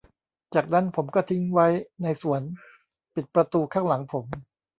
[0.55, 1.67] จากนั้นผมก็ทิ้งไว้
[2.01, 2.41] ในสวน
[3.13, 4.25] ปิดประตูข้างหลังผม